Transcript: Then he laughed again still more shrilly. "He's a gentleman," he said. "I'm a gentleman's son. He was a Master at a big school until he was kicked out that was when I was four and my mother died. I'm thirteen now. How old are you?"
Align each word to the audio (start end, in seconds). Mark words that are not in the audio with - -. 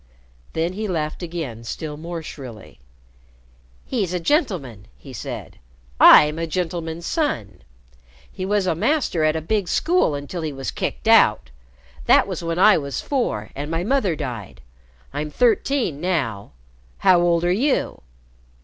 Then 0.53 0.73
he 0.73 0.87
laughed 0.87 1.21
again 1.21 1.63
still 1.63 1.95
more 1.95 2.23
shrilly. 2.23 2.79
"He's 3.85 4.15
a 4.15 4.19
gentleman," 4.19 4.87
he 4.97 5.13
said. 5.13 5.59
"I'm 5.99 6.39
a 6.39 6.47
gentleman's 6.47 7.05
son. 7.05 7.61
He 8.31 8.43
was 8.43 8.65
a 8.65 8.73
Master 8.73 9.23
at 9.23 9.35
a 9.35 9.41
big 9.41 9.67
school 9.67 10.15
until 10.15 10.41
he 10.41 10.51
was 10.51 10.71
kicked 10.71 11.07
out 11.07 11.51
that 12.07 12.25
was 12.25 12.43
when 12.43 12.57
I 12.57 12.79
was 12.79 12.99
four 12.99 13.51
and 13.55 13.69
my 13.69 13.83
mother 13.83 14.15
died. 14.15 14.61
I'm 15.13 15.29
thirteen 15.29 16.01
now. 16.01 16.53
How 16.97 17.21
old 17.21 17.43
are 17.43 17.51
you?" 17.51 18.01